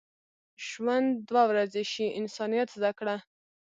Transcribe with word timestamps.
ژوند 0.67 1.07
دوه 1.29 1.43
ورځې 1.51 1.83
شي، 1.91 2.05
انسانیت 2.19 2.67
زده 2.77 2.91
کړه. 2.99 3.15